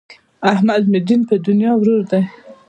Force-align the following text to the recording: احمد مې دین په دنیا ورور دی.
احمد 0.53 0.83
مې 0.91 0.99
دین 1.07 1.21
په 1.29 1.35
دنیا 1.47 1.71
ورور 1.77 2.03
دی. 2.11 2.21